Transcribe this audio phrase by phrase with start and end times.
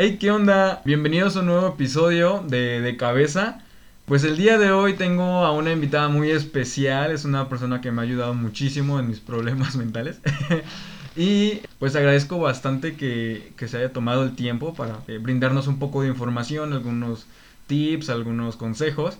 [0.00, 0.80] Hey, ¿qué onda?
[0.84, 3.64] Bienvenidos a un nuevo episodio de, de Cabeza.
[4.06, 7.90] Pues el día de hoy tengo a una invitada muy especial, es una persona que
[7.90, 10.20] me ha ayudado muchísimo en mis problemas mentales.
[11.16, 15.80] y pues agradezco bastante que, que, se haya tomado el tiempo para eh, brindarnos un
[15.80, 17.26] poco de información, algunos
[17.66, 19.18] tips, algunos consejos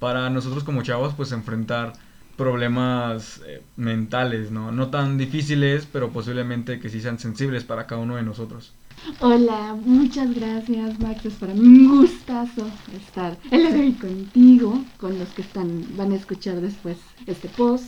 [0.00, 1.92] para nosotros como chavos pues enfrentar
[2.36, 4.72] problemas eh, mentales, ¿no?
[4.72, 8.72] No tan difíciles, pero posiblemente que sí sean sensibles para cada uno de nosotros.
[9.20, 15.28] Hola, muchas gracias Max, es para mí un gustazo estar el día contigo, con los
[15.30, 17.86] que están, van a escuchar después este post.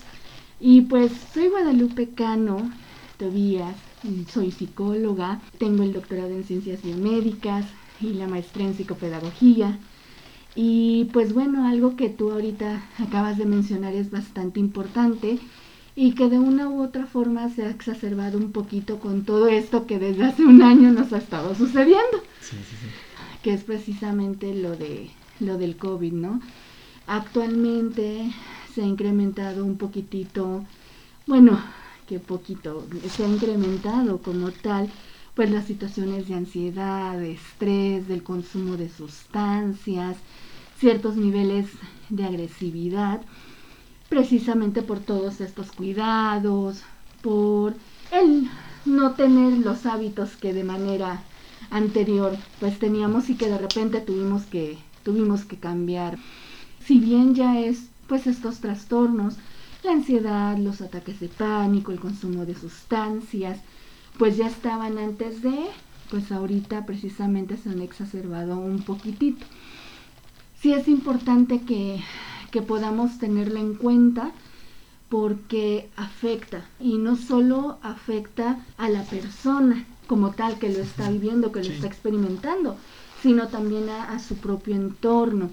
[0.61, 2.71] Y pues soy Guadalupe Cano
[3.19, 3.75] Tobías,
[4.33, 7.67] soy psicóloga, tengo el doctorado en ciencias biomédicas
[8.01, 9.79] y la maestría en psicopedagogía.
[10.55, 15.39] Y pues bueno, algo que tú ahorita acabas de mencionar es bastante importante
[16.01, 19.85] y que de una u otra forma se ha exacerbado un poquito con todo esto
[19.85, 22.23] que desde hace un año nos ha estado sucediendo.
[22.41, 22.87] Sí, sí, sí.
[23.43, 26.41] Que es precisamente lo de lo del COVID, ¿no?
[27.09, 28.31] Actualmente
[28.73, 30.65] se ha incrementado un poquitito,
[31.27, 31.61] bueno,
[32.07, 34.89] que poquito, se ha incrementado como tal,
[35.35, 40.17] pues las situaciones de ansiedad, de estrés, del consumo de sustancias,
[40.79, 41.67] ciertos niveles
[42.09, 43.21] de agresividad
[44.09, 46.83] precisamente por todos estos cuidados,
[47.23, 47.75] por
[48.11, 48.49] el
[48.85, 51.23] no tener los hábitos que de manera
[51.71, 56.19] anterior pues teníamos y que de repente tuvimos que tuvimos que cambiar.
[56.85, 59.37] Si bien ya es pues estos trastornos,
[59.85, 63.61] la ansiedad, los ataques de pánico, el consumo de sustancias,
[64.19, 65.67] pues ya estaban antes de,
[66.11, 69.47] pues ahorita precisamente se han exacerbado un poquitito.
[70.61, 72.01] Sí es importante que
[72.51, 74.33] que podamos tenerla en cuenta
[75.09, 81.53] porque afecta y no solo afecta a la persona como tal que lo está viviendo,
[81.53, 82.77] que lo está experimentando,
[83.23, 85.51] sino también a, su propio entorno.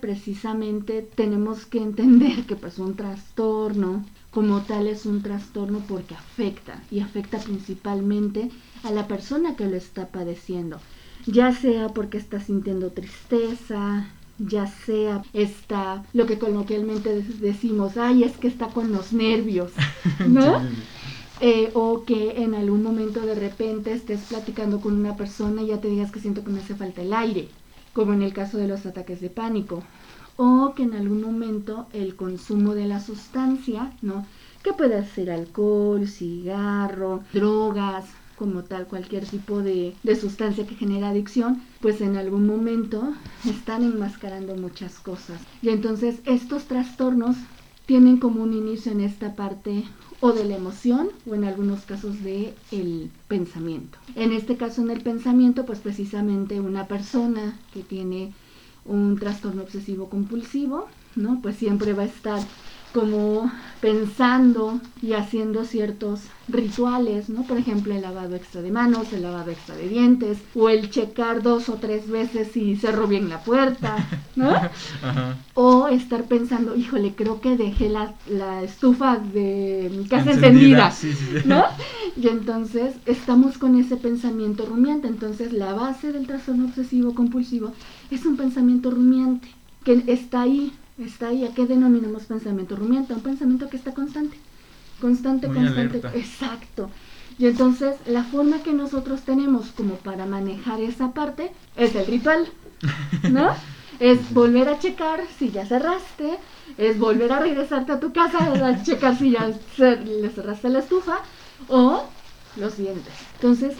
[0.00, 6.82] Precisamente tenemos que entender que pues un trastorno como tal es un trastorno porque afecta
[6.90, 8.50] y afecta principalmente
[8.82, 10.80] a la persona que lo está padeciendo,
[11.26, 14.08] ya sea porque está sintiendo tristeza,
[14.48, 19.72] ya sea está lo que coloquialmente decimos, ay, es que está con los nervios,
[20.26, 20.60] ¿no?
[21.40, 25.80] Eh, o que en algún momento de repente estés platicando con una persona y ya
[25.80, 27.48] te digas que siento que me hace falta el aire,
[27.92, 29.82] como en el caso de los ataques de pánico,
[30.36, 34.24] o que en algún momento el consumo de la sustancia, ¿no?
[34.62, 38.04] Que puede ser alcohol, cigarro, drogas,
[38.42, 43.14] como tal cualquier tipo de, sustancia que genera adicción, pues en algún momento
[43.48, 45.40] están enmascarando muchas cosas.
[45.62, 47.36] Y entonces estos trastornos
[47.86, 49.84] tienen como un inicio en esta parte
[50.18, 53.96] o de la emoción o en algunos casos de el pensamiento.
[54.16, 58.32] En este caso en el pensamiento, pues precisamente una persona que tiene
[58.84, 61.38] un trastorno obsesivo compulsivo, ¿no?
[61.40, 62.40] Pues siempre va a estar
[62.92, 67.42] como pensando y haciendo ciertos rituales, ¿no?
[67.42, 71.42] Por ejemplo, el lavado extra de manos, el lavado extra de dientes, o el checar
[71.42, 73.96] dos o tres veces si cerró bien la puerta,
[74.36, 74.52] ¿no?
[75.54, 78.12] O estar pensando, híjole, creo que dejé la,
[78.62, 80.92] estufa de mi casa encendida,
[81.44, 81.64] ¿no?
[82.16, 85.08] Y entonces estamos con ese pensamiento rumiante.
[85.08, 87.72] Entonces, la base del trastorno obsesivo compulsivo
[88.10, 89.48] es un pensamiento rumiante
[89.82, 90.72] que está ahí
[91.04, 91.44] está ahí.
[91.44, 93.14] ¿A qué denominamos pensamiento rumiante?
[93.14, 94.36] Un pensamiento que está constante.
[95.00, 95.98] Constante, constante.
[96.14, 96.90] Exacto.
[97.38, 102.46] Y entonces la forma que nosotros tenemos como para manejar esa parte es el ritual,
[103.30, 103.50] ¿no?
[103.98, 106.38] es volver a checar si ya cerraste,
[106.76, 111.18] es volver a regresarte a tu casa a checar si ya le cerraste la estufa
[111.68, 112.04] o
[112.56, 113.14] los dientes.
[113.34, 113.76] Entonces,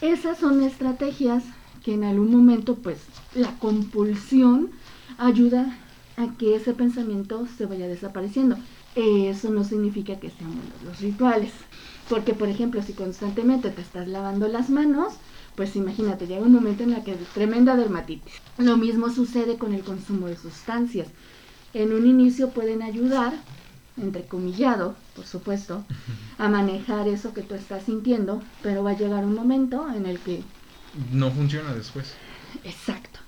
[0.00, 1.44] esas son estrategias
[1.84, 2.98] que en algún momento, pues,
[3.34, 4.70] la compulsión
[5.18, 5.76] ayuda
[6.20, 8.56] a que ese pensamiento se vaya desapareciendo.
[8.94, 10.52] Eso no significa que sean
[10.84, 11.52] los rituales.
[12.08, 15.14] Porque, por ejemplo, si constantemente te estás lavando las manos,
[15.54, 18.34] pues imagínate, llega un momento en el que tremenda dermatitis.
[18.58, 21.08] Lo mismo sucede con el consumo de sustancias.
[21.72, 23.32] En un inicio pueden ayudar,
[23.96, 25.84] entrecomillado, por supuesto,
[26.38, 30.18] a manejar eso que tú estás sintiendo, pero va a llegar un momento en el
[30.18, 30.42] que...
[31.12, 32.14] No funciona después.
[32.64, 33.20] Exacto.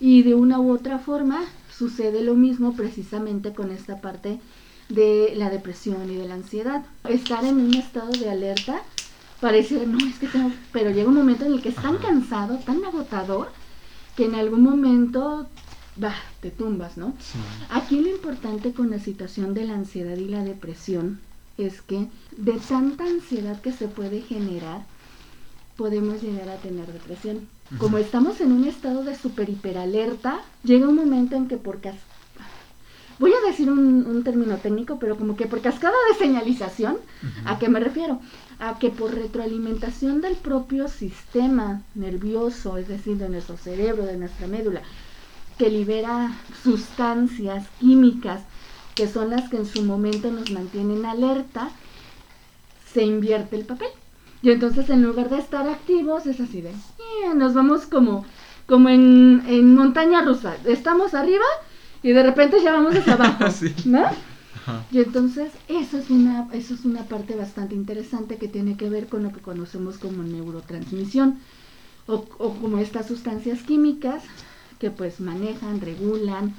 [0.00, 1.44] Y de una u otra forma
[1.78, 4.40] sucede lo mismo precisamente con esta parte
[4.88, 6.84] de la depresión y de la ansiedad.
[7.08, 8.82] Estar en un estado de alerta
[9.40, 12.58] parece, no, es que tengo, pero llega un momento en el que es tan cansado,
[12.58, 13.50] tan agotador,
[14.16, 15.46] que en algún momento
[15.96, 17.14] bah, te tumbas, ¿no?
[17.70, 21.20] Aquí lo importante con la situación de la ansiedad y la depresión
[21.58, 24.84] es que de tanta ansiedad que se puede generar,
[25.76, 27.48] podemos llegar a tener depresión.
[27.76, 31.96] Como estamos en un estado de super hiperalerta, llega un momento en que por cas
[33.18, 36.96] voy a decir un, término técnico, pero como que por cascada de señalización,
[37.44, 38.20] ¿a qué me refiero?
[38.58, 44.46] A que por retroalimentación del propio sistema nervioso, es decir, de nuestro cerebro, de nuestra
[44.46, 44.82] médula,
[45.58, 46.32] que libera
[46.62, 48.42] sustancias químicas
[48.94, 51.70] que son las que en su momento nos mantienen alerta,
[52.92, 53.90] se invierte el papel.
[54.42, 58.24] Y entonces en lugar de estar activos es así de, eh, nos vamos como,
[58.66, 60.56] como en, en montaña rusa.
[60.64, 61.44] Estamos arriba
[62.02, 63.44] y de repente ya vamos hacia abajo,
[63.84, 64.06] ¿no?
[64.92, 69.06] Y entonces eso es una eso es una parte bastante interesante que tiene que ver
[69.06, 71.38] con lo que conocemos como neurotransmisión
[72.06, 74.22] o, como estas sustancias químicas
[74.78, 76.54] que pues manejan, regulan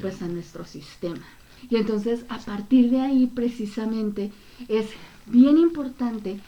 [0.00, 1.24] pues a nuestro sistema.
[1.68, 4.30] Y entonces a partir de ahí precisamente
[4.68, 4.86] es
[5.26, 6.40] bien importante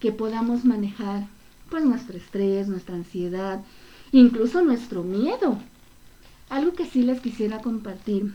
[0.00, 1.26] que podamos manejar
[1.70, 3.62] pues nuestro estrés, nuestra ansiedad,
[4.12, 5.58] incluso nuestro miedo,
[6.48, 8.34] algo que sí les quisiera compartir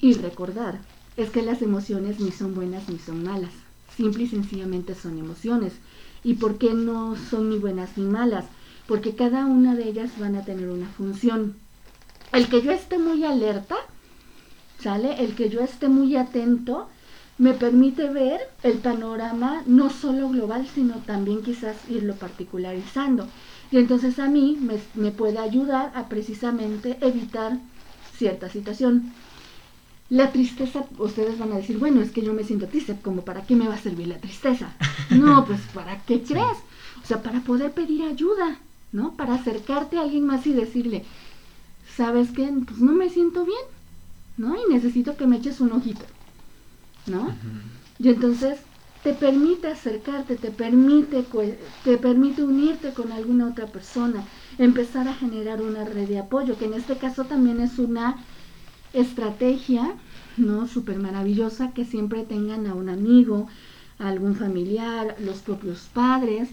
[0.00, 0.80] y recordar
[1.16, 3.52] es que las emociones ni son buenas ni son malas.
[3.96, 5.74] Simple y sencillamente son emociones.
[6.24, 8.46] ¿Y por qué no son ni buenas ni malas?
[8.86, 11.54] Porque cada una de ellas van a tener una función.
[12.32, 13.76] El que yo esté muy alerta,
[14.80, 15.22] ¿sale?
[15.22, 16.88] El que yo esté muy atento,
[17.42, 23.26] me permite ver el panorama no solo global, sino también quizás irlo particularizando.
[23.72, 24.56] Y entonces a mí
[24.94, 27.58] me, puede ayudar a precisamente evitar
[28.16, 29.12] cierta situación.
[30.08, 33.42] La tristeza, ustedes van a decir, bueno, es que yo me siento triste, como para
[33.42, 34.72] qué me va a servir la tristeza.
[35.10, 36.58] No, pues para qué crees.
[37.02, 38.58] O sea, para poder pedir ayuda,
[38.92, 39.16] ¿no?
[39.16, 41.04] Para acercarte a alguien más y decirle,
[41.96, 42.48] ¿sabes qué?
[42.64, 43.64] Pues no me siento bien,
[44.36, 44.54] ¿no?
[44.54, 46.04] Y necesito que me eches un ojito,
[47.06, 47.34] ¿no?
[47.98, 48.60] Y entonces
[49.02, 51.26] te permite acercarte, te permite,
[51.82, 54.24] te permite unirte con alguna otra persona,
[54.58, 58.24] empezar a generar una red de apoyo, que en este caso también es una
[58.92, 59.94] estrategia,
[60.36, 60.68] ¿no?
[60.68, 63.48] Súper maravillosa, que siempre tengan a un amigo,
[63.98, 66.50] a algún familiar, los propios padres,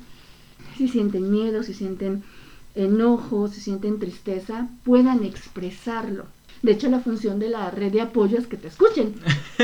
[0.78, 2.24] si sienten miedo, si sienten
[2.74, 6.26] enojo, si sienten tristeza, puedan expresarlo.
[6.62, 9.16] De hecho, la función de la red de apoyo es que te escuchen,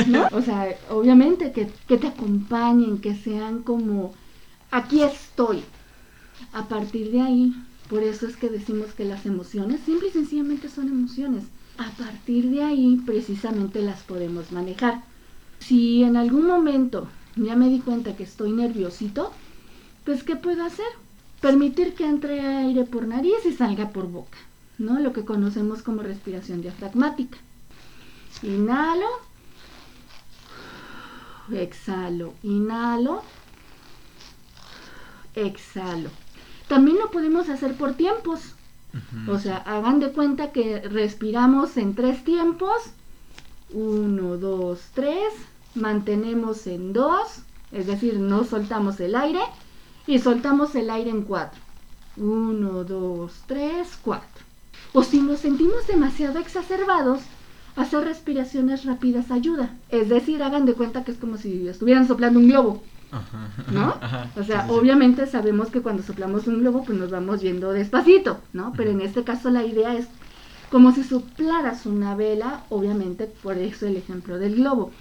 [0.08, 0.28] ¿no?
[0.32, 4.14] O sea, obviamente que, que te acompañen, que sean como,
[4.72, 5.64] aquí estoy.
[6.54, 7.54] A partir de ahí,
[7.90, 11.44] por eso es que decimos que las emociones simple y sencillamente son emociones.
[11.78, 15.04] A partir de ahí, precisamente las podemos manejar.
[15.60, 19.32] Si en algún momento ya me di cuenta que estoy nerviosito,
[20.06, 20.86] pues ¿qué puedo hacer?
[21.42, 24.38] Permitir que entre aire por nariz y salga por boca.
[24.78, 25.00] ¿No?
[25.00, 27.38] Lo que conocemos como respiración diafragmática.
[28.44, 29.08] Inhalo,
[31.52, 33.24] exhalo, inhalo,
[35.36, 36.10] exhalo.
[36.68, 38.56] También lo podemos hacer por tiempos.
[39.28, 42.78] O sea, hagan de cuenta que respiramos en tres tiempos.
[43.72, 45.34] Uno, dos, tres.
[45.76, 47.42] Mantenemos en dos.
[47.72, 49.42] Es decir, no soltamos el aire.
[50.08, 51.60] Y soltamos el aire en cuatro.
[52.16, 54.45] Uno, dos, tres, cuatro.
[54.96, 57.20] O si nos sentimos demasiado exacerbados,
[57.76, 59.76] hacer respiraciones rápidas ayuda.
[59.90, 62.82] Es decir, hagan de cuenta que es como si estuvieran soplando un globo.
[63.74, 63.96] ¿No?
[64.40, 68.72] o sea, obviamente sabemos que cuando soplamos un globo, pues nos vamos yendo despacito, ¿no?
[68.78, 70.08] Pero en este caso la idea es
[70.72, 74.92] como si soplaras una vela, obviamente por eso el ejemplo del globo,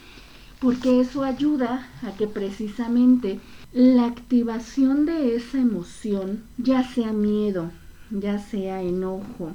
[0.59, 3.39] porque eso ayuda a que precisamente
[3.73, 7.71] la activación de esa emoción, ya sea miedo,
[8.11, 9.53] ya sea enojo,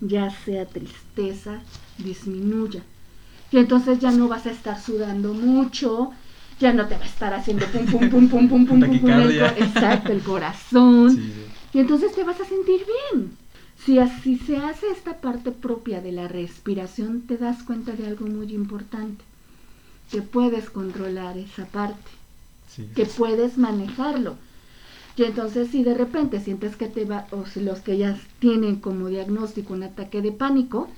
[0.00, 1.60] ya sea tristeza,
[1.98, 2.82] disminuya.
[3.52, 6.12] Y entonces ya no vas a estar sudando mucho,
[6.60, 9.40] ya no te va a estar haciendo pum, pum, pum, pum, pum, pum, pum, el,
[9.40, 11.20] exacto, el corazón.
[11.72, 12.80] Y entonces te vas a sentir
[13.12, 13.36] bien.
[13.84, 18.26] Si así se hace esta parte propia de la respiración, te das cuenta de algo
[18.26, 19.24] muy importante,
[20.10, 22.10] que puedes controlar esa parte,
[22.94, 24.36] que puedes manejarlo
[25.16, 28.76] y entonces si de repente sientes que te va, o si los que ya tienen
[28.76, 30.88] como diagnóstico un ataque de pánico,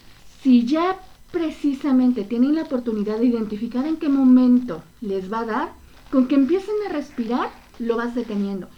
[0.42, 0.98] si ya
[1.30, 5.72] precisamente tienen la oportunidad de identificar en qué momento les va a dar,
[6.10, 8.68] con que empiecen a respirar, lo vas deteniendo.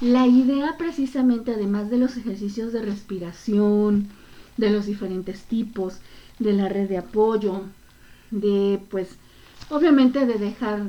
[0.00, 4.08] La idea precisamente, además de los ejercicios de respiración,
[4.56, 5.98] de los diferentes tipos,
[6.38, 7.62] de la red de apoyo,
[8.30, 9.16] de pues
[9.70, 10.82] obviamente de dejar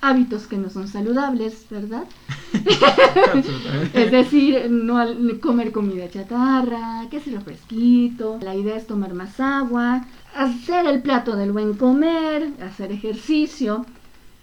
[0.00, 2.04] hábitos que no son saludables, ¿verdad?
[3.94, 4.98] es decir, no
[5.40, 11.36] comer comida chatarra, que lo fresquito, la idea es tomar más agua, hacer el plato
[11.36, 13.86] del buen comer, hacer ejercicio,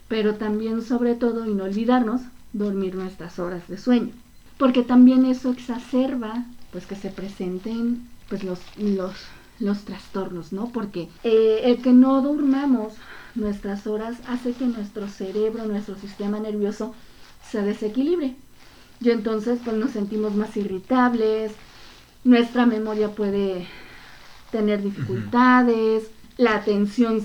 [0.08, 2.22] pero también sobre todo, y no olvidarnos,
[2.54, 4.12] dormir nuestras horas de sueño.
[4.58, 9.14] porque también eso exacerba pues que se presenten pues los, los,
[9.60, 10.70] los trastornos, ¿no?
[10.70, 12.94] Porque eh, el que no durmamos
[13.36, 16.94] nuestras horas hace que nuestro cerebro, nuestro sistema nervioso
[17.50, 18.36] se desequilibre.
[19.02, 21.52] Y entonces pues nos sentimos más irritables,
[22.24, 23.68] nuestra memoria puede
[24.52, 27.22] tener dificultades, la atención,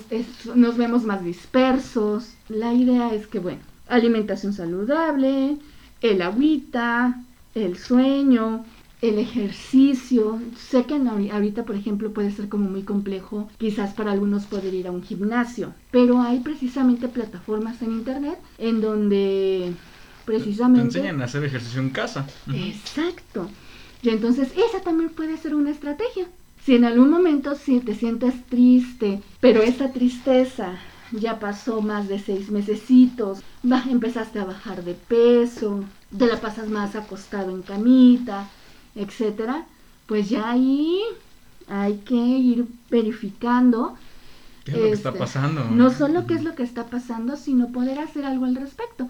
[0.55, 2.35] nos vemos más dispersos.
[2.49, 5.59] La idea es que, bueno, alimentación saludable,
[6.00, 7.23] el agüita,
[7.55, 8.65] el sueño,
[9.00, 10.40] el ejercicio.
[10.57, 14.87] Sé que ahorita, por ejemplo, puede ser como muy complejo, quizás para algunos poder ir
[14.87, 19.73] a un gimnasio, pero hay precisamente plataformas en internet en donde
[20.25, 20.90] precisamente...
[20.93, 22.26] Te enseñan a hacer ejercicio en casa.
[22.52, 23.49] Exacto.
[24.02, 26.26] Y entonces esa también puede ser una estrategia.
[26.64, 30.78] Si en algún momento si te sientes triste, pero esa tristeza
[31.12, 33.40] ya pasó más de seis mesecitos,
[33.90, 35.85] empezaste a bajar de peso,
[36.17, 38.49] te la pasas más acostado en camita,
[38.95, 39.66] etcétera,
[40.07, 41.00] pues ya ahí
[41.68, 43.97] hay que ir verificando
[44.69, 45.65] ¿Qué es lo que está este, pasando?
[45.65, 49.09] No solo qué es lo que está pasando, sino poder hacer algo al respecto.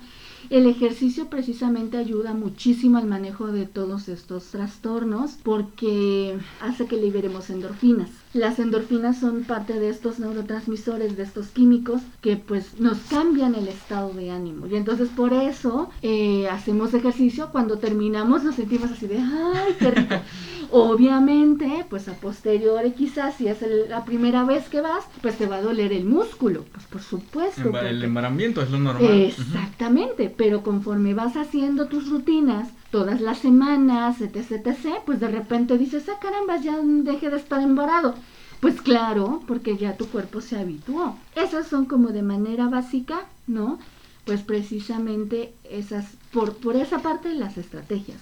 [0.50, 7.50] El ejercicio precisamente ayuda muchísimo al manejo de todos estos trastornos porque hace que liberemos
[7.50, 8.08] endorfinas.
[8.32, 13.68] Las endorfinas son parte de estos neurotransmisores, de estos químicos que pues nos cambian el
[13.68, 14.66] estado de ánimo.
[14.66, 19.90] Y entonces por eso eh, hacemos ejercicio, cuando terminamos nos sentimos así de, ay, qué
[19.90, 20.14] rico.
[20.70, 23.58] Obviamente, pues a posteriori quizás si es
[23.88, 27.78] la primera vez que vas, pues te va a doler el músculo, pues por supuesto.
[27.80, 29.10] El embaramiento es lo normal.
[29.10, 35.78] Exactamente, pero conforme vas haciendo tus rutinas todas las semanas, etc, etc, pues de repente
[35.78, 38.14] dices, ah caramba, ya deje de estar embarado.
[38.60, 41.16] Pues claro, porque ya tu cuerpo se habituó.
[41.36, 43.78] Esas son como de manera básica, ¿no?
[44.24, 48.18] Pues precisamente esas, por, por esa parte las estrategias.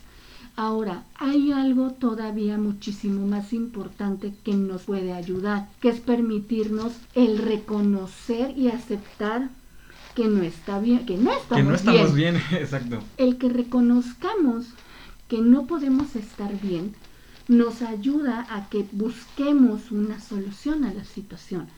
[0.56, 7.38] Ahora, hay algo todavía muchísimo más importante que nos puede ayudar, que es permitirnos el
[7.38, 9.50] reconocer y aceptar
[10.14, 12.36] que no está bien, que no estamos, que no estamos bien.
[12.52, 13.00] exacto.
[13.18, 14.66] El que reconozcamos
[15.28, 16.94] que no podemos estar bien
[17.48, 21.68] nos ayuda a que busquemos una solución a la situación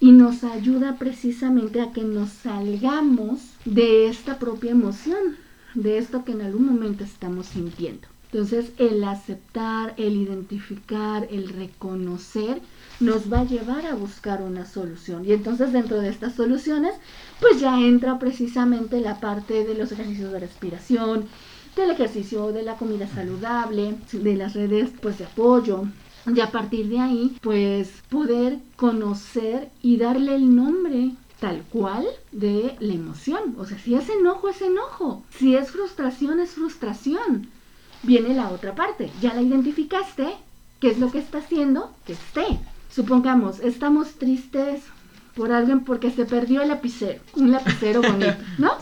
[0.00, 5.36] y nos ayuda precisamente a que nos salgamos de esta propia emoción
[5.74, 8.08] de esto que en algún momento estamos sintiendo.
[8.32, 12.60] Entonces, el aceptar, el identificar, el reconocer,
[13.00, 15.24] nos va a llevar a buscar una solución.
[15.24, 16.94] Y entonces, dentro de estas soluciones,
[17.40, 21.24] pues ya entra precisamente la parte de los ejercicios de respiración,
[21.74, 25.84] del ejercicio de la comida saludable, de las redes pues de apoyo,
[26.26, 32.76] y a partir de ahí, pues poder conocer y darle el nombre tal cual de
[32.78, 33.56] la emoción.
[33.58, 35.24] O sea, si es enojo, es enojo.
[35.30, 37.48] Si es frustración, es frustración.
[38.02, 39.10] Viene la otra parte.
[39.20, 40.28] Ya la identificaste.
[40.80, 41.92] ¿Qué es lo que está haciendo?
[42.06, 42.60] Que esté.
[42.90, 44.82] Supongamos, estamos tristes
[45.34, 47.20] por alguien porque se perdió el lapicero.
[47.34, 48.72] Un lapicero bonito, ¿no?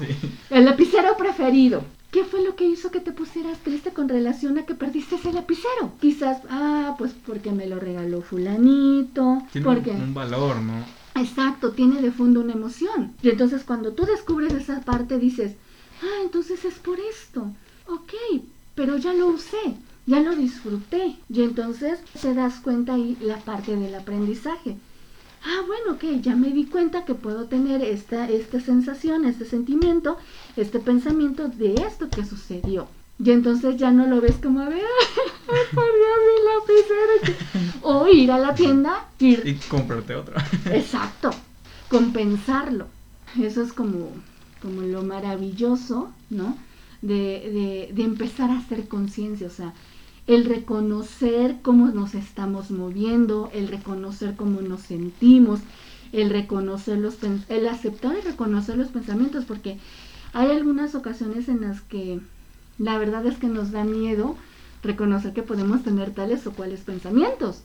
[0.51, 1.83] El lapicero preferido.
[2.11, 5.31] ¿Qué fue lo que hizo que te pusieras triste con relación a que perdiste ese
[5.33, 5.93] lapicero?
[6.01, 9.43] Quizás, ah, pues porque me lo regaló fulanito.
[9.53, 9.91] Tiene porque...
[9.91, 10.98] un valor, ¿no?
[11.21, 13.15] Exacto, tiene de fondo una emoción.
[13.23, 15.55] Y entonces cuando tú descubres esa parte dices,
[16.03, 17.53] ah, entonces es por esto.
[17.87, 18.13] Ok,
[18.75, 19.75] pero ya lo usé,
[20.07, 21.17] ya lo disfruté.
[21.29, 24.77] Y entonces te das cuenta ahí la parte del aprendizaje.
[25.45, 30.19] Ah, bueno, ok, ya me di cuenta que puedo tener esta, esta sensación, este sentimiento,
[30.57, 32.89] este pensamiento de esto que sucedió.
[33.23, 37.81] Y entonces ya no lo ves como, a ver, mi lapicero.
[37.83, 39.43] O ir a la tienda ir...
[39.45, 40.45] y comprarte otra.
[40.67, 41.31] Exacto,
[41.89, 42.87] compensarlo.
[43.41, 44.11] Eso es como,
[44.63, 46.57] como lo maravilloso, ¿no?
[47.03, 49.73] De, de, de empezar a hacer conciencia, o sea,
[50.27, 55.61] el reconocer cómo nos estamos moviendo, el reconocer cómo nos sentimos,
[56.13, 57.17] el reconocer los
[57.49, 59.79] el aceptar y reconocer los pensamientos, porque
[60.33, 62.21] hay algunas ocasiones en las que
[62.79, 64.37] la verdad es que nos da miedo
[64.83, 67.63] reconocer que podemos tener tales o cuales pensamientos.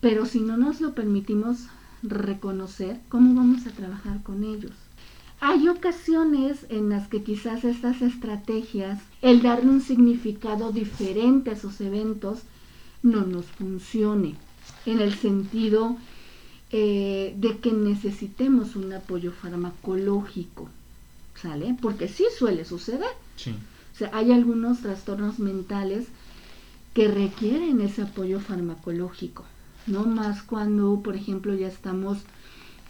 [0.00, 1.66] Pero si no nos lo permitimos
[2.02, 4.72] reconocer, ¿cómo vamos a trabajar con ellos?
[5.40, 11.80] Hay ocasiones en las que quizás estas estrategias, el darle un significado diferente a esos
[11.80, 12.40] eventos,
[13.02, 14.34] no nos funcione,
[14.84, 15.96] en el sentido
[16.70, 20.68] eh, de que necesitemos un apoyo farmacológico,
[21.34, 21.74] ¿sale?
[21.80, 23.08] Porque sí suele suceder.
[23.36, 23.54] Sí
[24.12, 26.06] hay algunos trastornos mentales
[26.94, 29.44] que requieren ese apoyo farmacológico,
[29.86, 32.18] no más cuando, por ejemplo, ya estamos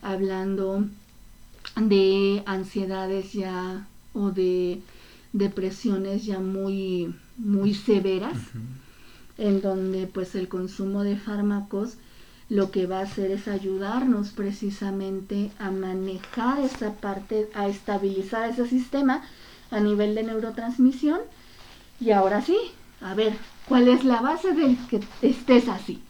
[0.02, 0.85] hablando
[1.76, 4.81] de ansiedades ya o de
[5.33, 8.38] depresiones ya muy, muy severas,
[9.38, 11.97] en donde pues el consumo de fármacos
[12.49, 18.67] lo que va a hacer es ayudarnos precisamente a manejar esa parte, a estabilizar ese
[18.67, 19.23] sistema
[19.71, 21.21] a nivel de neurotransmisión.
[22.00, 22.57] Y ahora sí,
[23.00, 23.35] a ver,
[23.69, 26.03] ¿cuál es la base de que estés así?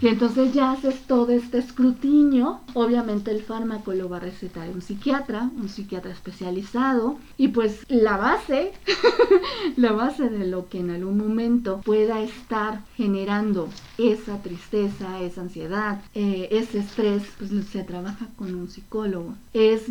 [0.00, 2.60] Y entonces ya haces todo este escrutinio.
[2.74, 7.18] Obviamente el fármaco lo va a recetar un psiquiatra, un psiquiatra especializado.
[7.36, 8.72] Y pues la base,
[9.76, 13.68] la base de lo que en algún momento pueda estar generando
[13.98, 19.34] esa tristeza, esa ansiedad, eh, ese estrés, pues se trabaja con un psicólogo.
[19.52, 19.84] Es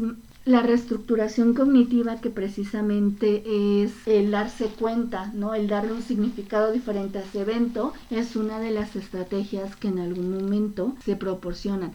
[0.46, 3.44] la reestructuración cognitiva que precisamente
[3.84, 5.54] es el darse cuenta, ¿no?
[5.54, 10.00] El darle un significado diferente a ese evento es una de las estrategias que en
[10.00, 11.94] algún momento se proporcionan.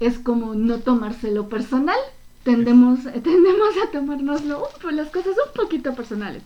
[0.00, 1.98] Es como no tomárselo personal.
[2.42, 6.42] Tendemos, tendemos a tomárnoslo pues, las cosas un poquito personales.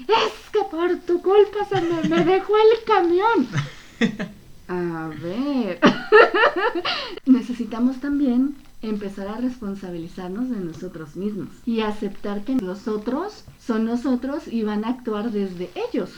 [0.00, 3.48] Es que por tu culpa se me, me dejó el camión.
[4.68, 5.78] A ver.
[7.24, 8.56] Necesitamos también
[8.88, 14.84] empezar a responsabilizarnos de nosotros mismos y aceptar que los otros son nosotros y van
[14.84, 16.10] a actuar desde ellos.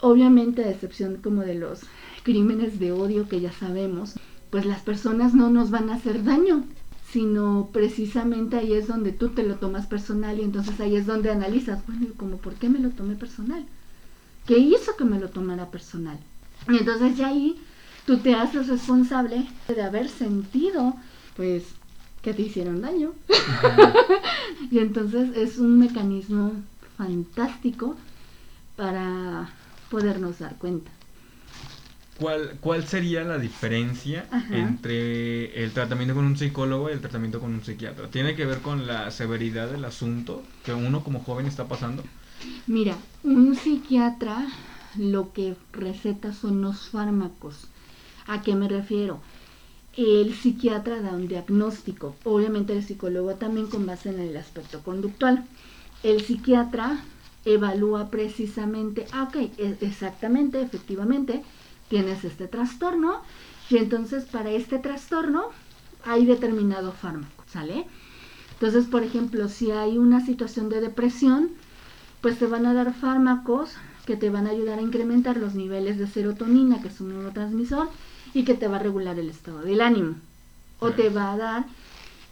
[0.00, 1.80] Obviamente, a excepción como de los
[2.22, 4.14] crímenes de odio que ya sabemos,
[4.50, 6.64] pues las personas no nos van a hacer daño,
[7.10, 11.30] sino precisamente ahí es donde tú te lo tomas personal y entonces ahí es donde
[11.30, 13.64] analizas, bueno, como por qué me lo tomé personal?
[14.46, 16.18] ¿Qué hizo que me lo tomara personal?
[16.68, 17.56] Y entonces ya ahí
[18.06, 20.94] tú te haces responsable de haber sentido
[21.36, 21.64] pues
[22.26, 23.12] que te hicieron daño.
[24.72, 26.54] y entonces es un mecanismo
[26.98, 27.96] fantástico
[28.74, 29.48] para
[29.92, 30.90] podernos dar cuenta.
[32.18, 37.54] ¿Cuál, ¿Cuál sería la diferencia entre el tratamiento con un psicólogo y el tratamiento con
[37.54, 38.08] un psiquiatra?
[38.08, 42.02] ¿Tiene que ver con la severidad del asunto que uno como joven está pasando?
[42.66, 44.48] Mira, un psiquiatra
[44.96, 47.68] lo que receta son los fármacos.
[48.26, 49.20] ¿A qué me refiero?
[49.96, 55.44] El psiquiatra da un diagnóstico, obviamente el psicólogo también con base en el aspecto conductual.
[56.02, 57.00] El psiquiatra
[57.46, 61.42] evalúa precisamente, ah, ok, e, exactamente, efectivamente,
[61.88, 63.22] tienes este trastorno
[63.70, 65.46] y entonces para este trastorno
[66.04, 67.86] hay determinado fármaco, ¿sale?
[68.52, 71.50] Entonces, por ejemplo, si hay una situación de depresión,
[72.20, 73.70] pues te van a dar fármacos
[74.04, 77.88] que te van a ayudar a incrementar los niveles de serotonina, que es un neurotransmisor,
[78.36, 80.16] y que te va a regular el estado del ánimo.
[80.78, 81.64] O te va a dar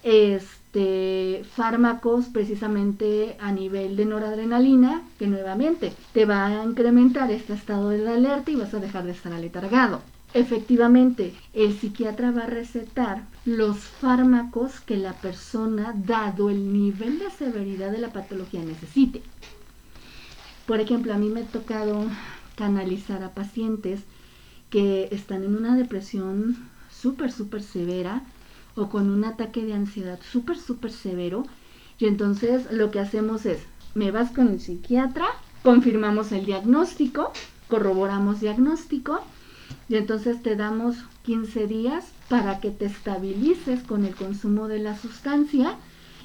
[0.03, 7.89] este fármacos precisamente a nivel de noradrenalina que nuevamente te va a incrementar este estado
[7.89, 10.03] de alerta y vas a dejar de estar aletargado.
[10.35, 17.31] Efectivamente, el psiquiatra va a recetar los fármacos que la persona, dado el nivel de
[17.31, 19.23] severidad de la patología, necesite.
[20.67, 22.05] Por ejemplo, a mí me ha tocado
[22.57, 24.01] canalizar a pacientes
[24.75, 26.57] que están en una depresión
[26.91, 28.25] súper, súper severa
[28.75, 31.45] o con un ataque de ansiedad súper, súper severo.
[32.01, 33.61] Y entonces lo que hacemos es,
[33.95, 35.27] me vas con el psiquiatra,
[35.63, 37.33] confirmamos el diagnóstico,
[37.69, 39.21] corroboramos diagnóstico
[39.89, 44.99] y entonces te damos 15 días para que te estabilices con el consumo de la
[44.99, 45.77] sustancia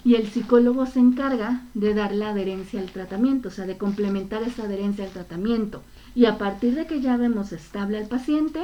[0.04, 4.42] y el psicólogo se encarga de dar la adherencia al tratamiento, o sea, de complementar
[4.42, 5.84] esa adherencia al tratamiento.
[6.20, 8.62] Y a partir de que ya vemos estable al paciente,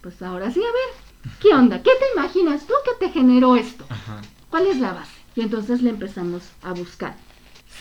[0.00, 1.82] pues ahora sí, a ver, ¿qué onda?
[1.82, 3.84] ¿Qué te imaginas tú que te generó esto?
[4.48, 5.10] ¿Cuál es la base?
[5.34, 7.16] Y entonces le empezamos a buscar.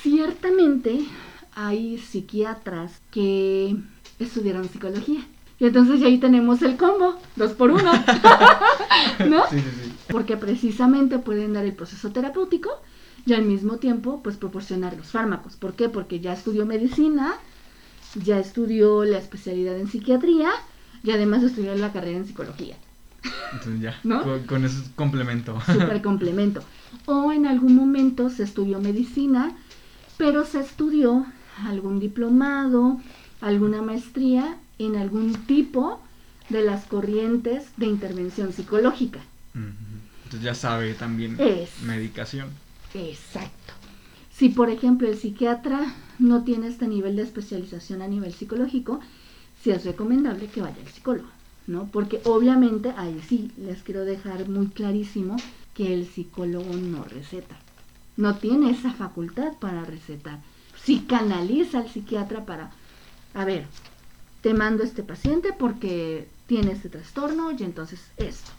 [0.01, 1.05] Ciertamente
[1.53, 3.75] hay psiquiatras que
[4.17, 5.21] estudiaron psicología.
[5.59, 7.91] Y entonces ahí tenemos el combo, dos por uno.
[9.29, 9.45] ¿No?
[9.45, 9.93] Sí, sí, sí.
[10.07, 12.71] Porque precisamente pueden dar el proceso terapéutico
[13.27, 15.55] y al mismo tiempo, pues proporcionar los fármacos.
[15.55, 15.87] ¿Por qué?
[15.87, 17.35] Porque ya estudió medicina,
[18.15, 20.51] ya estudió la especialidad en psiquiatría
[21.03, 22.75] y además estudió la carrera en psicología.
[23.53, 24.23] Entonces ya, ¿no?
[24.45, 25.59] con, ese complemento.
[25.65, 26.63] Super complemento.
[27.05, 29.55] O en algún momento se estudió medicina,
[30.17, 31.25] pero se estudió
[31.65, 32.99] algún diplomado,
[33.41, 36.01] alguna maestría en algún tipo
[36.49, 39.19] de las corrientes de intervención psicológica.
[39.53, 41.37] Entonces ya sabe también
[41.85, 42.49] medicación.
[42.93, 43.62] Exacto.
[44.35, 48.99] Si por ejemplo el psiquiatra no tiene este nivel de especialización a nivel psicológico,
[49.61, 51.29] sí es recomendable que vaya al psicólogo,
[51.67, 51.87] ¿no?
[51.91, 55.37] Porque obviamente ahí sí les quiero dejar muy clarísimo
[55.73, 57.57] que el psicólogo no receta.
[58.17, 60.39] No tiene esa facultad para recetar.
[60.83, 62.71] Si canaliza al psiquiatra para,
[63.33, 63.65] a ver,
[64.41, 68.51] te mando este paciente porque tiene este trastorno y entonces esto.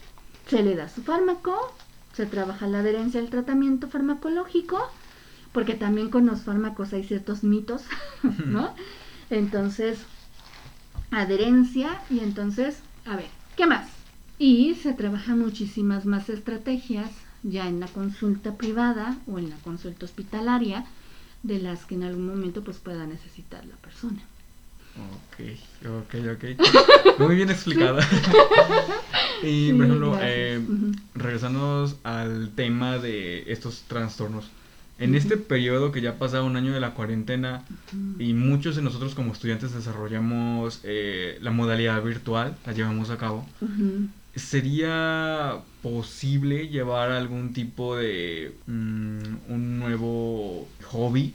[0.47, 1.73] Se le da su fármaco,
[2.13, 4.79] se trabaja la adherencia al tratamiento farmacológico,
[5.55, 7.83] porque también con los fármacos hay ciertos mitos,
[8.45, 8.75] ¿no?
[9.29, 9.99] Entonces,
[11.11, 13.87] adherencia y entonces, a ver, ¿qué más?
[14.37, 17.09] Y se trabajan muchísimas más estrategias
[17.41, 20.85] ya en la consulta privada o en la consulta hospitalaria
[21.41, 24.21] de las que en algún momento pues pueda necesitar la persona.
[24.97, 27.19] Ok, ok, ok.
[27.19, 28.05] Muy bien explicada.
[29.41, 30.59] y, por ejemplo, eh,
[31.13, 34.51] regresando al tema de estos trastornos.
[34.97, 37.63] En este periodo que ya ha pasado un año de la cuarentena
[38.17, 43.45] y muchos de nosotros como estudiantes desarrollamos eh, la modalidad virtual, la llevamos a cabo,
[44.35, 51.33] ¿sería posible llevar algún tipo de mm, un nuevo hobby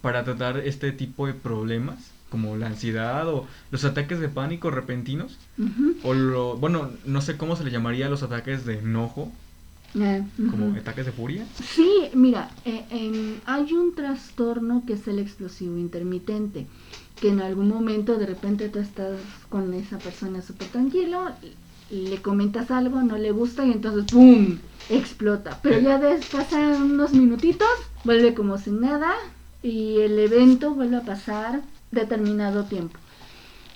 [0.00, 2.12] para tratar este tipo de problemas?
[2.28, 5.38] como la ansiedad o los ataques de pánico repentinos.
[6.02, 9.32] O lo bueno no sé cómo se le llamaría los ataques de enojo
[9.96, 15.76] eh, como ataques de furia sí mira eh, hay un trastorno que es el explosivo
[15.78, 16.66] intermitente
[17.20, 21.30] que en algún momento de repente tú estás con esa persona súper tranquilo
[21.90, 24.58] le comentas algo no le gusta y entonces ¡pum!
[24.90, 27.68] explota pero ya después pasan unos minutitos
[28.04, 29.14] vuelve como sin nada
[29.62, 32.98] y el evento vuelve a pasar determinado tiempo.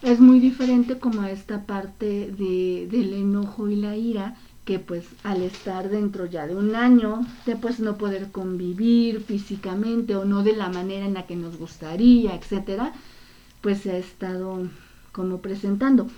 [0.02, 5.42] Es muy diferente como esta parte de, del enojo y la ira, que pues al
[5.42, 10.55] estar dentro ya de un año, de pues no poder convivir físicamente o no de
[10.55, 12.92] la manera en la que nos gustaría, etcétera,
[13.61, 14.68] pues se ha estado
[15.12, 16.09] como presentando.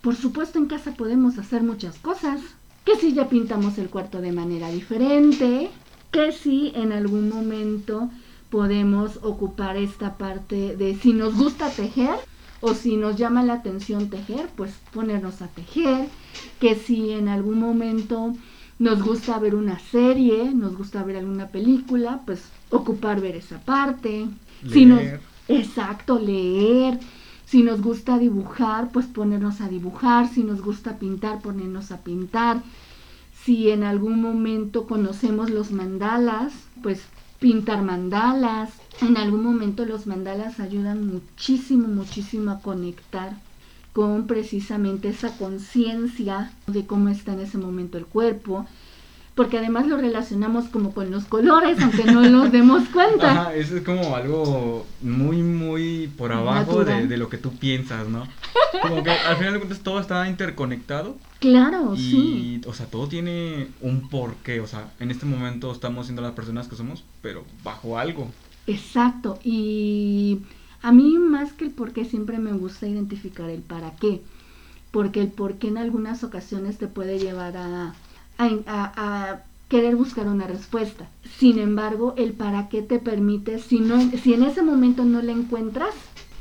[0.00, 2.40] Por supuesto en casa podemos hacer muchas cosas,
[2.84, 5.70] que si ya pintamos el cuarto de manera diferente,
[6.10, 8.10] que si en algún momento
[8.50, 12.16] podemos ocupar esta parte de si nos gusta tejer
[12.60, 16.08] o si nos llama la atención tejer, pues ponernos a tejer,
[16.60, 18.34] que si en algún momento
[18.78, 24.26] nos gusta ver una serie, nos gusta ver alguna película, pues ocupar ver esa parte.
[24.72, 25.02] Si nos,
[25.48, 26.98] exacto, leer.
[27.46, 30.28] Si nos gusta dibujar, pues ponernos a dibujar.
[30.28, 32.62] Si nos gusta pintar, ponernos a pintar.
[33.44, 37.02] Si en algún momento conocemos los mandalas, pues
[37.38, 38.70] pintar mandalas.
[39.00, 43.32] En algún momento los mandalas ayudan muchísimo, muchísimo a conectar
[43.92, 48.66] con precisamente esa conciencia de cómo está en ese momento el cuerpo,
[49.36, 53.30] porque además lo relacionamos como con los colores, aunque no nos demos cuenta.
[53.30, 58.26] Ajá, eso es como algo muy, muy por abajo de, lo que tú piensas, ¿no?
[58.82, 61.16] Como que al final de cuentas todo está interconectado.
[61.38, 62.60] Claro, y, sí.
[62.66, 66.66] O sea, todo tiene un porqué, o sea, en este momento estamos siendo las personas
[66.66, 68.28] que somos, pero bajo algo.
[68.66, 70.40] Exacto, y
[70.82, 74.22] a mí más que el porqué siempre me gusta identificar el para qué,
[74.90, 77.94] porque el porqué en algunas ocasiones te puede llevar a
[78.38, 81.08] a, querer buscar una respuesta.
[81.38, 85.32] Sin embargo, el para qué te permite, si, no, si en ese momento no la
[85.32, 85.94] encuentras,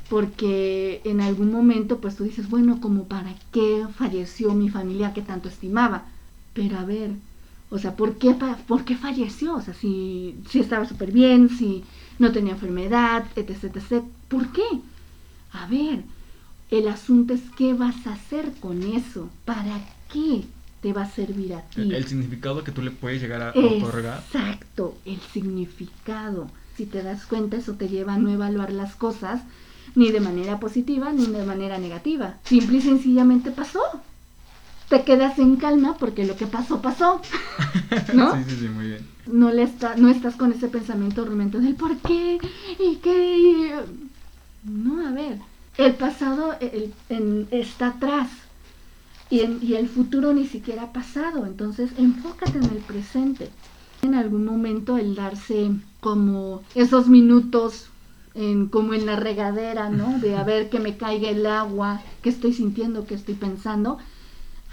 [0.09, 5.21] porque en algún momento pues tú dices, bueno, como para qué falleció mi familia que
[5.21, 6.05] tanto estimaba.
[6.53, 7.11] Pero a ver,
[7.71, 8.35] o sea, ¿por qué,
[8.67, 9.55] ¿por qué falleció?
[9.55, 11.83] O sea, si, si estaba súper bien, si
[12.19, 14.03] no tenía enfermedad, etc, etc.
[14.27, 14.63] ¿Por qué?
[15.51, 16.03] A ver,
[16.71, 19.79] el asunto es qué vas a hacer con eso, para
[20.11, 20.43] qué
[20.81, 21.93] te va a servir a ti.
[21.93, 24.23] El, significado que tú le puedes llegar a otorgar.
[24.25, 26.49] Exacto, el significado.
[26.75, 29.41] Si te das cuenta, eso te lleva a no evaluar las cosas
[29.95, 32.37] ni de manera positiva ni de manera negativa.
[32.43, 33.81] Simple y sencillamente pasó.
[34.89, 37.21] Te quedas en calma porque lo que pasó, pasó.
[38.13, 38.35] ¿No?
[38.35, 39.07] sí, sí, sí, muy bien.
[39.25, 42.39] No, le está, no estás con ese pensamiento rumento del por qué
[42.79, 43.75] y qué.
[44.63, 45.39] No, a ver.
[45.77, 46.55] El pasado
[47.51, 48.29] está atrás
[49.29, 51.45] y, el futuro ni siquiera ha pasado.
[51.45, 53.49] Entonces, enfócate en el presente.
[54.03, 57.89] En algún momento el darse como esos minutos
[58.35, 60.19] en, como en la regadera, ¿no?
[60.19, 63.97] De a ver que me caiga el agua, qué estoy sintiendo, qué estoy pensando,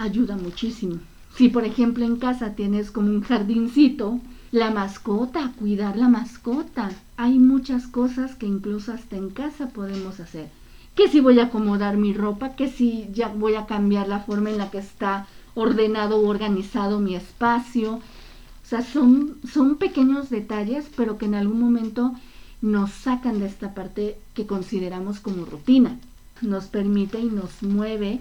[0.00, 0.96] ayuda muchísimo.
[1.36, 6.90] Si por ejemplo en casa tienes como un jardincito, la mascota, cuidar la mascota.
[7.16, 10.48] Hay muchas cosas que incluso hasta en casa podemos hacer
[10.94, 14.50] que si voy a acomodar mi ropa, que si ya voy a cambiar la forma
[14.50, 17.94] en la que está ordenado o organizado mi espacio.
[17.94, 22.12] O sea, son, son pequeños detalles, pero que en algún momento
[22.60, 25.98] nos sacan de esta parte que consideramos como rutina.
[26.42, 28.20] Nos permite y nos mueve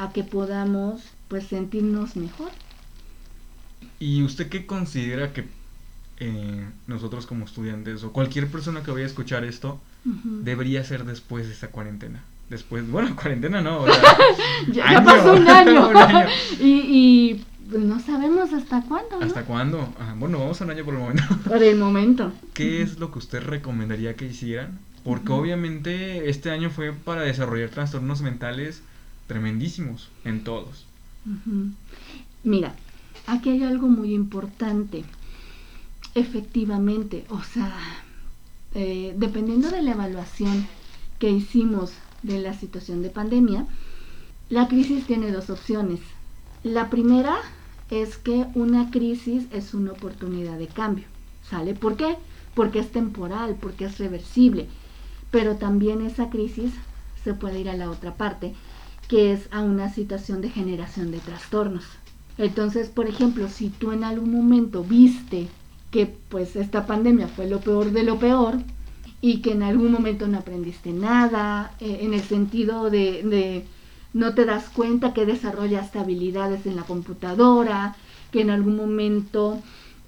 [0.00, 2.50] a que podamos pues sentirnos mejor.
[3.98, 5.44] ¿Y usted qué considera que
[6.18, 11.46] eh, nosotros como estudiantes o cualquier persona que vaya a escuchar esto debería ser después
[11.46, 12.22] de esta cuarentena.
[12.48, 13.86] Después, bueno, cuarentena no.
[14.72, 15.90] ya, pasó un año.
[16.58, 19.20] y, pues no sabemos hasta cuándo.
[19.20, 19.26] ¿no?
[19.26, 19.94] ¿Hasta cuándo?
[19.98, 21.22] Ah, bueno, vamos a un año por el momento.
[21.46, 22.32] Por el momento.
[22.52, 24.78] ¿Qué es lo que usted recomendaría que hicieran?
[25.04, 28.82] Porque obviamente este año fue para desarrollar trastornos mentales
[29.30, 30.86] tremendísimos en todos.
[32.42, 32.74] Mira,
[33.28, 35.04] aquí hay algo muy importante.
[36.16, 37.72] Efectivamente, o sea,
[38.74, 40.66] eh, dependiendo de la evaluación
[41.20, 41.92] que hicimos
[42.24, 43.66] de la situación de pandemia,
[44.48, 46.00] la crisis tiene dos opciones.
[46.64, 47.36] La primera
[47.88, 51.04] es que una crisis es una oportunidad de cambio.
[51.48, 51.74] ¿Sale?
[51.74, 52.16] ¿Por qué?
[52.56, 54.66] Porque es temporal, porque es reversible.
[55.30, 56.72] Pero también esa crisis
[57.22, 58.54] se puede ir a la otra parte,
[59.10, 61.82] que es a una situación de generación de trastornos.
[62.38, 65.48] Entonces, por ejemplo, si tú en algún momento viste
[65.90, 68.58] que pues esta pandemia fue lo peor de lo peor
[69.20, 73.64] y que en algún momento no aprendiste nada, eh, en el sentido de, de
[74.12, 77.96] no te das cuenta que desarrollaste habilidades en la computadora,
[78.30, 79.58] que en algún momento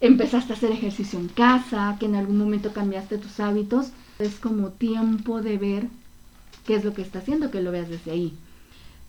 [0.00, 3.88] empezaste a hacer ejercicio en casa, que en algún momento cambiaste tus hábitos,
[4.20, 5.88] es como tiempo de ver
[6.64, 8.32] qué es lo que está haciendo, que lo veas desde ahí.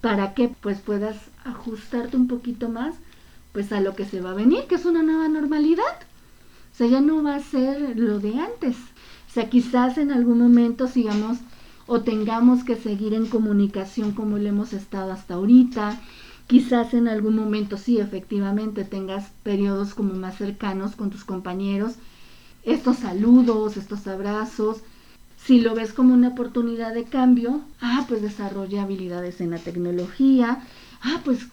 [0.04, 2.94] Para que pues puedas ajustarte un poquito más
[3.54, 5.96] pues a lo que se va a venir, que es una nueva normalidad.
[6.74, 8.76] O sea, ya no va a ser lo de antes.
[8.76, 11.38] O sea, quizás en algún momento sigamos
[11.88, 16.02] o tengamos que seguir en comunicación como lo hemos estado hasta ahorita.
[16.48, 21.94] Quizás en algún momento sí, efectivamente, tengas periodos como más cercanos con tus compañeros.
[22.64, 24.82] Estos saludos, estos abrazos.
[25.46, 30.64] Si lo ves como una oportunidad de cambio, ah, pues desarrolla habilidades en la tecnología.
[31.02, 31.48] Ah, pues,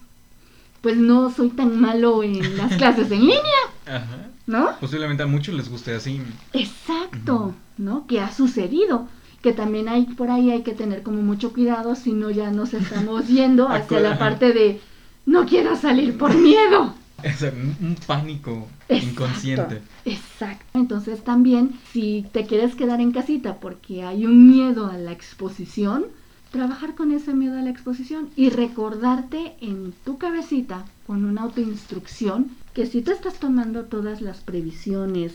[0.80, 4.28] pues no soy tan malo en las clases en línea, Ajá.
[4.46, 4.78] ¿no?
[4.78, 6.20] Posiblemente a muchos les guste así.
[6.52, 8.06] Exacto, ¿no?
[8.06, 9.08] Que ha sucedido.
[9.42, 12.74] Que también hay por ahí hay que tener como mucho cuidado, si no ya nos
[12.74, 14.80] estamos yendo hacia la parte de
[15.24, 16.94] no quiero salir por miedo.
[17.22, 19.82] Es un, pánico Exacto, inconsciente.
[20.04, 20.64] Exacto.
[20.74, 26.06] Entonces también, si te quieres quedar en casita porque hay un miedo a la exposición,
[26.50, 32.50] trabajar con ese miedo a la exposición y recordarte en tu cabecita con una autoinstrucción
[32.74, 35.32] que si te estás tomando todas las previsiones,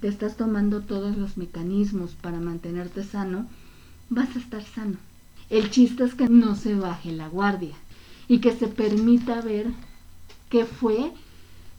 [0.00, 3.46] te estás tomando todos los mecanismos para mantenerte sano,
[4.08, 4.96] vas a estar sano.
[5.50, 7.74] El chiste es que no se baje la guardia
[8.28, 9.66] y que se permita ver
[10.50, 11.12] qué fue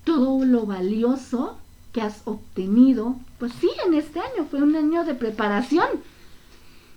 [0.03, 1.57] todo lo valioso
[1.93, 3.15] que has obtenido.
[3.37, 5.87] Pues sí, en este año fue un año de preparación.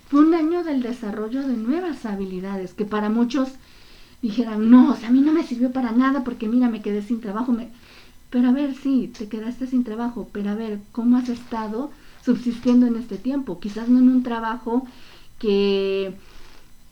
[0.09, 3.51] Fue un año del desarrollo de nuevas habilidades que para muchos
[4.23, 7.03] dijeran, no, o sea, a mí no me sirvió para nada porque mira, me quedé
[7.03, 7.53] sin trabajo.
[7.53, 7.69] Me...
[8.31, 11.91] Pero a ver, sí, te quedaste sin trabajo, pero a ver, ¿cómo has estado
[12.25, 13.61] subsistiendo en este tiempo?
[13.61, 14.87] Quizás no en un trabajo
[15.39, 16.15] que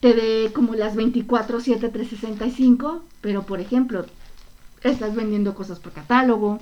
[0.00, 4.04] te dé como las 24, 7, 365, pero por ejemplo,
[4.84, 6.60] estás vendiendo cosas por catálogo,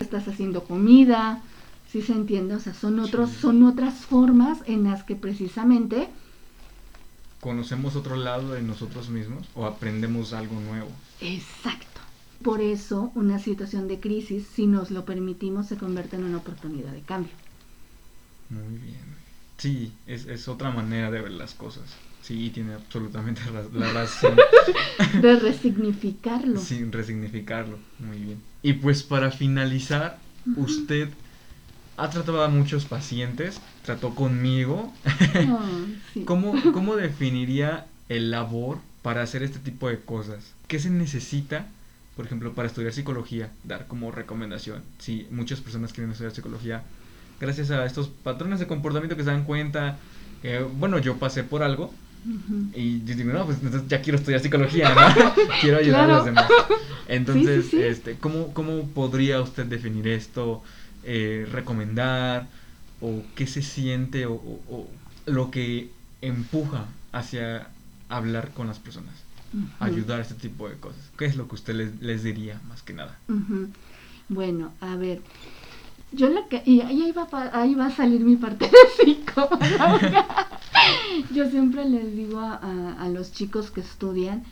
[0.00, 1.42] estás haciendo comida,
[1.90, 2.54] ¿sí se entiende?
[2.54, 3.40] O sea, son otros, Sí.
[3.40, 6.08] son otras formas en las que precisamente
[7.40, 10.88] Conocemos otro lado de nosotros mismos o aprendemos algo nuevo.
[11.20, 12.00] Exacto.
[12.42, 16.92] Por eso una situación de crisis, si nos lo permitimos, se convierte en una oportunidad
[16.92, 17.32] de cambio.
[18.50, 19.04] Muy bien.
[19.56, 21.84] Sí, es, es otra manera de ver las cosas.
[22.28, 23.40] Sí, tiene absolutamente
[23.72, 24.36] la razón.
[25.22, 26.60] De resignificarlo.
[26.60, 27.78] Sin resignificarlo.
[27.98, 28.42] Muy bien.
[28.62, 30.18] Y pues para finalizar,
[30.56, 31.08] usted
[31.96, 34.92] ha tratado a muchos pacientes, trató conmigo.
[36.12, 36.24] Sí.
[36.24, 40.52] ¿Cómo, ¿Cómo definiría el labor para hacer este tipo de cosas?
[40.66, 41.68] ¿Qué se necesita,
[42.14, 43.50] por ejemplo, para estudiar psicología?
[43.64, 44.82] Dar como recomendación.
[44.98, 46.82] Si muchas personas quieren estudiar psicología,
[47.40, 49.98] gracias a estos patrones de comportamiento que se dan cuenta,
[50.42, 51.90] que, bueno, yo pasé por algo
[52.74, 55.32] Y yo digo, no, pues entonces ya quiero estudiar psicología, ¿no?
[55.60, 56.50] quiero ayudar a los demás.
[57.08, 57.82] Entonces, Sí, sí, sí.
[57.82, 60.62] Este, ¿cómo, ¿cómo podría usted definir esto?
[61.04, 62.46] Eh, ¿Recomendar?
[63.00, 64.26] ¿O qué se siente?
[64.26, 64.88] O, o- o
[65.26, 67.68] lo que empuja hacia
[68.08, 69.14] hablar con las personas?
[69.80, 71.00] Ayudar a este tipo de cosas.
[71.16, 73.16] ¿Qué es lo que usted les, les diría más que nada?
[74.28, 75.20] Bueno, a ver.
[76.12, 76.62] Yo lo que.
[76.64, 80.48] Y ahí va, ahí va a salir mi parte de psicóloga.
[81.34, 84.44] Yo siempre les digo a, a- a los chicos que estudian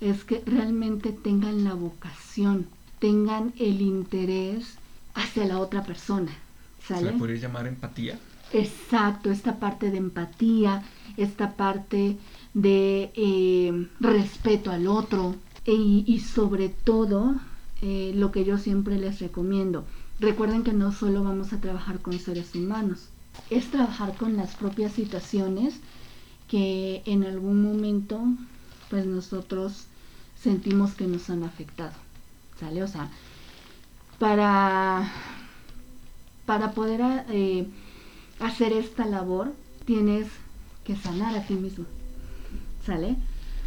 [0.00, 2.66] es que realmente tengan la vocación,
[2.98, 4.76] tengan el interés
[5.14, 6.32] hacia la otra persona.
[6.86, 7.12] ¿Se ¿Sale?
[7.12, 8.18] le podría llamar empatía?
[8.52, 10.82] Exacto, esta parte de empatía,
[11.16, 12.16] esta parte
[12.54, 17.36] de eh, respeto al otro y, y sobre todo
[17.80, 19.84] eh, lo que yo siempre les recomiendo.
[20.20, 23.08] Recuerden que no solo vamos a trabajar con seres humanos,
[23.50, 25.74] es trabajar con las propias situaciones
[26.48, 28.20] que en algún momento
[28.90, 29.86] pues nosotros
[30.40, 31.92] sentimos que nos han afectado.
[32.62, 32.82] ¿sale?
[32.82, 33.08] O sea,
[34.18, 35.10] para,
[36.46, 37.66] para poder eh,
[38.38, 39.52] hacer esta labor
[39.84, 40.28] tienes
[40.84, 41.86] que sanar a ti mismo,
[42.86, 43.16] ¿sale?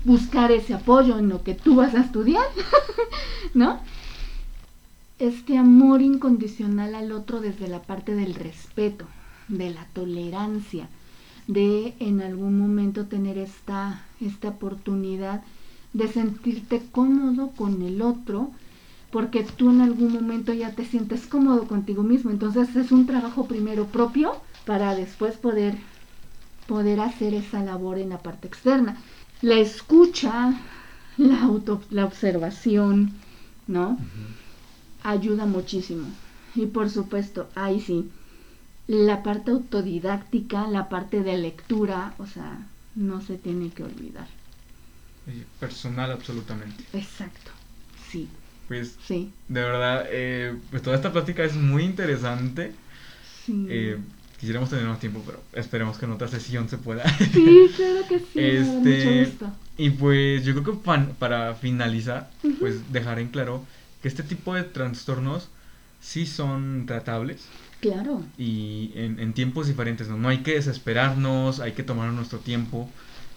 [0.03, 2.45] Buscar ese apoyo en lo que tú vas a estudiar,
[3.53, 3.79] ¿no?
[5.17, 9.06] Este amor incondicional al otro desde la parte del respeto,
[9.47, 10.89] de la tolerancia,
[11.47, 15.41] de en algún momento tener esta, esta oportunidad
[15.93, 18.51] de sentirte cómodo con el otro,
[19.10, 22.30] porque tú en algún momento ya te sientes cómodo contigo mismo.
[22.30, 24.34] Entonces es un trabajo primero propio
[24.65, 25.78] para después poder,
[26.67, 28.97] poder hacer esa labor en la parte externa.
[29.41, 30.60] La escucha,
[31.15, 33.13] la, auto, la observación,
[33.65, 33.97] ¿no?
[35.06, 36.08] Ayuda muchísimo.
[36.56, 38.10] Y por supuesto, ahí sí,
[38.88, 42.58] la parte autodidáctica, la parte de lectura, o sea,
[42.96, 44.28] no se tiene que olvidar.
[45.60, 46.84] Personal absolutamente.
[46.94, 47.52] Exacto,
[48.10, 48.28] sí.
[48.68, 49.32] Pues, sí.
[49.48, 52.74] de verdad, eh, pues toda esta plática es muy interesante.
[53.46, 53.68] Sí.
[53.70, 54.00] Eh,
[54.39, 57.08] quisiéramos tener más tiempo, pero esperemos que en otra sesión se pueda.
[57.32, 58.39] Sí, claro que sí.
[58.39, 59.32] este,
[59.78, 63.63] Y pues yo creo que para finalizar, pues dejar en claro
[64.06, 65.50] que este tipo de trastornos
[66.00, 67.48] sí son tratables.
[67.80, 68.22] Claro.
[68.38, 70.15] Y en, en, tiempos diferentes, ¿no?
[70.15, 72.88] No hay que desesperarnos, hay que tomar nuestro tiempo,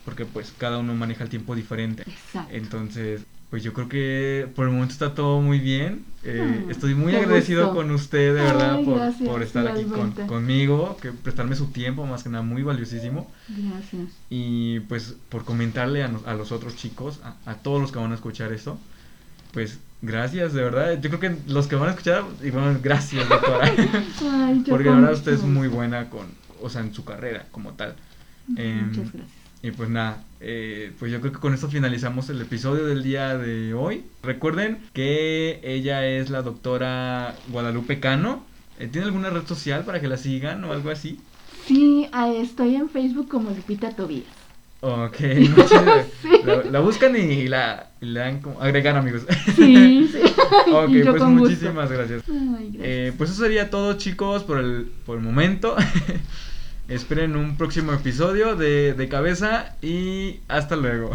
[0.05, 2.03] porque pues cada uno maneja el tiempo diferente.
[2.03, 2.55] Exacto.
[2.55, 6.05] Entonces, pues yo creo que por el momento está todo muy bien.
[6.23, 10.99] Eh, ah, estoy muy agradecido con usted, de verdad, por, por, estar aquí con, conmigo,
[11.01, 13.31] que prestarme su tiempo, más que nada, muy valiosísimo.
[13.49, 14.11] Gracias.
[14.29, 18.13] Y pues por comentarle a, a los otros chicos, a, a, todos los que van
[18.13, 18.79] a escuchar esto,
[19.53, 21.01] pues Gracias, de verdad.
[21.01, 23.73] Yo creo que los que van a escuchar, y bueno, gracias, doctora.
[24.69, 26.27] Porque ahora usted es muy buena con,
[26.63, 27.97] o sea, en su carrera como tal.
[28.47, 29.25] Muchas em, gracias.
[29.61, 33.37] Y pues nada, eh, pues yo creo que con esto finalizamos el episodio del día
[33.37, 34.05] de hoy.
[34.23, 38.45] Recuerden que ella es la doctora Guadalupe Cano.
[38.79, 41.19] Eh, ¿Tiene alguna red social para que la sigan o algo así?
[41.67, 44.38] Sí, estoy en Facebook como Lupita Tobías.
[44.81, 45.19] Ok,
[46.71, 49.23] la, buscan y la, le dan como agregar amigos.
[49.57, 50.21] Sí, sí.
[50.73, 52.23] ok, pues muchísimas gracias.
[52.75, 55.75] Eh, pues eso sería todo chicos por el, por el momento.
[56.89, 61.11] Esperen un próximo episodio de, de cabeza y hasta luego.